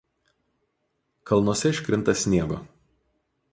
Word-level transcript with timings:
Kalnuose 1.31 1.73
iškrinta 1.75 2.17
sniego. 2.25 2.61